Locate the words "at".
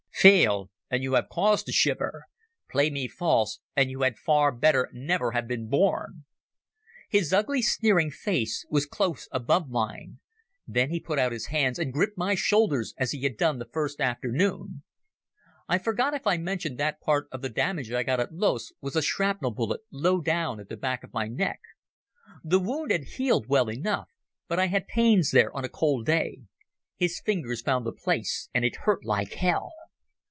18.19-18.31, 20.59-20.69